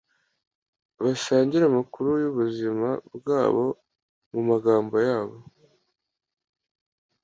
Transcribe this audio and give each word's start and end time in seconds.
basangire 1.03 1.63
amakuru 1.67 2.09
yubuzima 2.23 2.89
bwabo 3.15 3.65
mumagambo 4.31 4.95
yabo 5.09 5.37